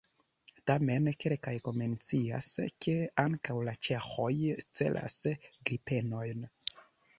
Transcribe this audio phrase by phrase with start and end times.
[0.69, 2.49] Tamen kelkaj mencias,
[2.87, 4.33] ke ankaŭ la ĉeĥoj
[4.81, 5.21] celas
[5.71, 6.45] Gripenojn.